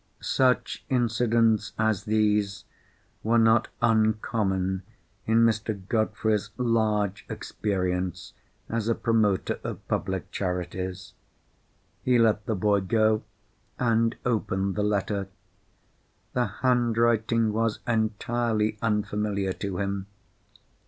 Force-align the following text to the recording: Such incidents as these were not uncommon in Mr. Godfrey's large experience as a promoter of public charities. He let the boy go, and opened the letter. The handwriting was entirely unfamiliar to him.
Such 0.21 0.83
incidents 0.89 1.73
as 1.77 2.05
these 2.05 2.65
were 3.21 3.37
not 3.37 3.67
uncommon 3.83 4.81
in 5.27 5.45
Mr. 5.45 5.79
Godfrey's 5.89 6.49
large 6.57 7.23
experience 7.29 8.33
as 8.67 8.87
a 8.87 8.95
promoter 8.95 9.59
of 9.63 9.87
public 9.87 10.31
charities. 10.31 11.13
He 12.01 12.17
let 12.17 12.47
the 12.47 12.55
boy 12.55 12.79
go, 12.81 13.21
and 13.77 14.15
opened 14.25 14.73
the 14.75 14.81
letter. 14.81 15.27
The 16.33 16.47
handwriting 16.47 17.53
was 17.53 17.77
entirely 17.85 18.79
unfamiliar 18.81 19.53
to 19.53 19.77
him. 19.77 20.07